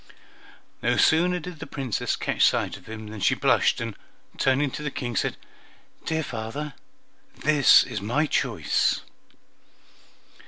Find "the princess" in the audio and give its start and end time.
1.59-2.15